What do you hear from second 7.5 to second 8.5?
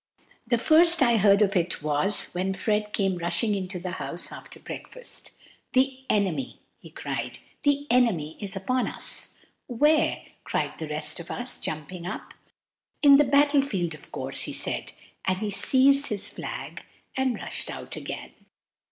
"The enemy